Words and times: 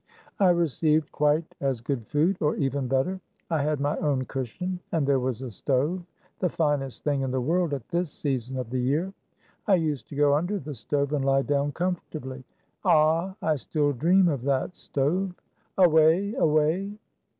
I 0.39 0.49
received 0.49 1.11
quite 1.11 1.53
as 1.61 1.79
good 1.79 2.07
food, 2.07 2.37
or 2.41 2.55
even 2.55 2.87
better. 2.87 3.21
I 3.51 3.61
had 3.61 3.79
my 3.79 3.97
own 3.97 4.25
cushion, 4.25 4.79
and 4.91 5.05
there 5.05 5.19
was 5.19 5.43
a 5.43 5.51
stove— 5.51 6.01
the 6.39 6.49
finest 6.49 7.03
thing 7.03 7.21
in 7.21 7.29
the 7.29 7.39
world 7.39 7.71
at 7.75 7.87
this 7.89 8.09
season 8.11 8.57
of 8.57 8.71
the 8.71 8.79
year. 8.79 9.13
I 9.67 9.75
used 9.75 10.09
to 10.09 10.15
go 10.15 10.33
under 10.33 10.57
the 10.57 10.73
stove 10.73 11.13
and 11.13 11.23
lie 11.23 11.43
down 11.43 11.73
comfortably. 11.73 12.43
Ah, 12.83 13.35
I 13.43 13.57
still 13.57 13.93
dream 13.93 14.27
of 14.27 14.41
that 14.41 14.75
stove! 14.75 15.35
Away! 15.77 16.33
Away!" 16.33 16.97